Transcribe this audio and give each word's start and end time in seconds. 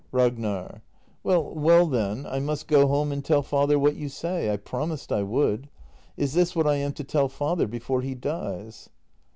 Ragnar. 0.11 0.81
Well, 1.23 1.53
well, 1.53 1.85
then 1.85 2.25
I 2.25 2.39
must 2.39 2.67
go 2.67 2.87
home 2.87 3.11
and 3.11 3.23
tell 3.23 3.43
father 3.43 3.77
what 3.77 3.95
you 3.95 4.09
say— 4.09 4.49
I 4.51 4.57
promised 4.57 5.11
I 5.11 5.21
would.— 5.21 5.69
I 6.19 6.23
s 6.23 6.33
this 6.33 6.55
what 6.55 6.65
I 6.65 6.77
am 6.77 6.93
to 6.93 7.03
tell 7.03 7.29
father— 7.29 7.67
before 7.67 8.01
he 8.01 8.15
dies? 8.15 8.89